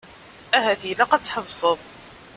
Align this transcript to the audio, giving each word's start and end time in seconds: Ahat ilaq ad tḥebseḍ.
Ahat 0.57 0.81
ilaq 0.91 1.11
ad 1.13 1.23
tḥebseḍ. 1.23 1.79